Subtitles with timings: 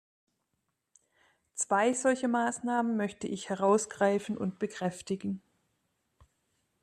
[1.53, 5.43] Zwei solcher Maßnahmen möchte ich herausgreifen und bekräftigen.